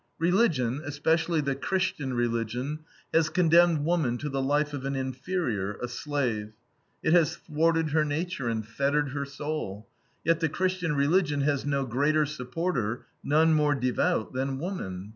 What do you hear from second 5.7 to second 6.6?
a slave.